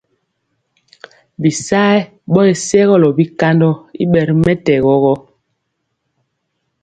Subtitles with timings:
[1.41, 1.99] Bisayɛ
[2.33, 3.69] ɓɔ sɛgɔlɔ bikandɔ
[4.01, 5.13] i ɓɛ ri mɛtɛgɔ.